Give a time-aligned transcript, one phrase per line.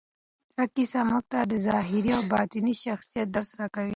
[0.55, 3.89] دا کیسه موږ ته د ظاهري او باطني شخصیت درس راکوي.